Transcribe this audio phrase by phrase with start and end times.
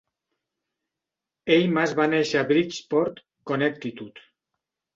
[1.57, 4.27] Eimas va néixer a Bridgeport, Connecticut.